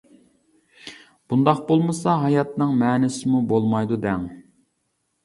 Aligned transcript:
—بۇنداق 1.33 1.61
بولمىسا 1.67 2.15
ھاياتنىڭ 2.21 2.73
مەنىسىمۇ 2.79 3.43
بولمايدۇ 3.53 4.01
دەڭ. 4.07 4.25